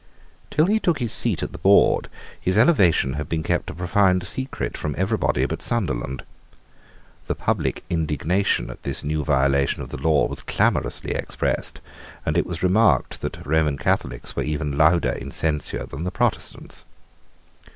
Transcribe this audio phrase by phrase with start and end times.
[0.49, 2.09] Till he took his seat at the board,
[2.39, 6.23] his elevation had been kept a profound secret from everybody but Sunderland.
[7.27, 11.81] The public indignation at this new violation of the law was clamorously expressed;
[12.25, 16.09] and it was remarked that the Roman Catholics were even louder in censure than the
[16.09, 16.83] Protestants.